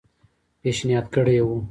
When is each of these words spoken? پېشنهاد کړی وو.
پېشنهاد 0.61 1.05
کړی 1.15 1.37
وو. 1.47 1.57